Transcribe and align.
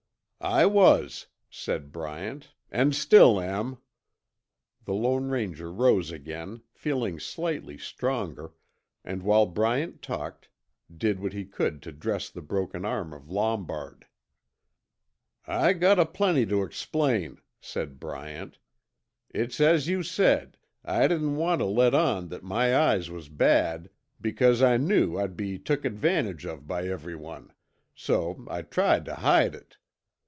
"I 0.43 0.65
was," 0.65 1.27
said 1.51 1.91
Bryant, 1.91 2.51
"an' 2.71 2.93
still 2.93 3.39
am." 3.39 3.77
The 4.85 4.93
Lone 4.95 5.27
Ranger 5.27 5.71
rose 5.71 6.09
again, 6.09 6.63
feeling 6.73 7.19
slightly 7.19 7.77
stronger, 7.77 8.53
and 9.05 9.21
while 9.21 9.45
Bryant 9.45 10.01
talked, 10.01 10.49
did 10.91 11.19
what 11.19 11.33
he 11.33 11.45
could 11.45 11.79
to 11.83 11.91
dress 11.91 12.27
the 12.31 12.41
broken 12.41 12.85
arm 12.85 13.13
of 13.13 13.29
Lombard. 13.29 14.07
"I 15.45 15.73
got 15.73 15.99
aplenty 15.99 16.47
tuh 16.47 16.63
explain," 16.63 17.39
said 17.59 17.99
Bryant. 17.99 18.57
"It's 19.29 19.59
as 19.61 19.87
you 19.87 20.01
said, 20.01 20.57
I 20.83 21.07
didn't 21.07 21.35
want 21.35 21.59
tuh 21.61 21.65
let 21.69 21.93
on 21.93 22.29
that 22.29 22.41
my 22.41 22.75
eyes 22.75 23.11
was 23.11 23.29
bad 23.29 23.91
because 24.19 24.63
I 24.63 24.77
knew 24.77 25.19
I'd 25.19 25.37
be 25.37 25.59
took 25.59 25.85
advantage 25.85 26.47
of 26.47 26.65
by 26.65 26.87
everyone, 26.87 27.53
so 27.93 28.43
I 28.49 28.63
tried 28.63 29.05
tuh 29.05 29.13
hide 29.17 29.53
it. 29.53 29.77